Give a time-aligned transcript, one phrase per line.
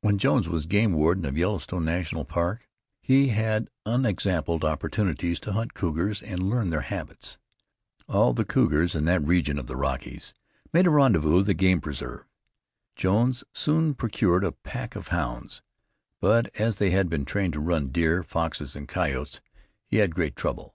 [0.00, 2.68] When Jones was game warden of the Yellowstone National Park,
[3.00, 7.38] he had unexampled opportunities to hunt cougars and learn their habits.
[8.08, 10.34] All the cougars in that region of the Rockies
[10.72, 12.26] made a rendezvous of the game preserve.
[12.96, 15.62] Jones soon procured a pack of hounds,
[16.20, 19.40] but as they had been trained to run deer, foxes and coyotes
[19.86, 20.74] he had great trouble.